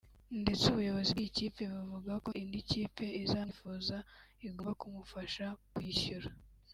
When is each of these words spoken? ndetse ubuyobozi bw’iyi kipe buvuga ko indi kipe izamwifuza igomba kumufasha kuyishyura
ndetse 0.41 0.63
ubuyobozi 0.67 1.11
bw’iyi 1.13 1.35
kipe 1.37 1.63
buvuga 1.75 2.13
ko 2.25 2.29
indi 2.41 2.59
kipe 2.69 3.05
izamwifuza 3.21 3.95
igomba 4.47 4.71
kumufasha 4.81 5.45
kuyishyura 5.73 6.27